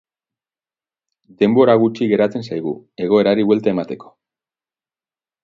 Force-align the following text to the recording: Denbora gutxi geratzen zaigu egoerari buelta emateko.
Denbora 1.43 1.75
gutxi 1.83 2.07
geratzen 2.13 2.47
zaigu 2.49 2.73
egoerari 3.07 3.47
buelta 3.51 3.75
emateko. 3.75 4.13